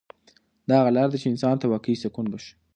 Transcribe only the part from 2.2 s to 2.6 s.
بښي.